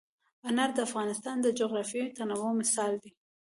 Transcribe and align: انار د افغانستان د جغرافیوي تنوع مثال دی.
انار 0.47 0.69
د 0.75 0.79
افغانستان 0.87 1.35
د 1.41 1.47
جغرافیوي 1.59 2.09
تنوع 2.17 2.51
مثال 2.61 2.93
دی. 3.03 3.11